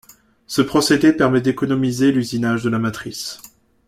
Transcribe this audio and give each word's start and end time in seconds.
Ce 0.47 0.63
procédé 0.63 1.13
permet 1.13 1.41
d'économiser 1.41 2.11
l'usinage 2.11 2.63
de 2.63 2.71
la 2.71 2.79
matrice. 2.79 3.39